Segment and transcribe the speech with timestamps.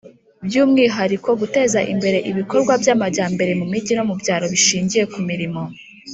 [0.45, 5.61] by'umwihariko, guteza imbere ibikorwa by'amajyambere mu mijyi no mu byaro bishingiye ku mirimo